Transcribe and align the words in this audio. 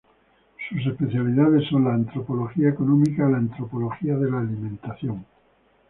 Sus 0.67 0.83
especialidades 0.83 1.69
son 1.69 1.83
la 1.83 1.93
antropología 1.93 2.69
económica 2.69 3.29
y 3.29 3.31
la 3.33 3.37
antropología 3.37 4.15
de 4.17 4.31
la 4.31 4.39
alimentación. 4.39 5.23